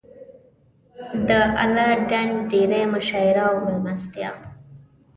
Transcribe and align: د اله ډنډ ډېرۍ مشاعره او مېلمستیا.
د 1.27 1.29
اله 1.63 1.89
ډنډ 2.09 2.35
ډېرۍ 2.51 2.83
مشاعره 2.93 3.43
او 3.49 3.55
مېلمستیا. 3.65 4.31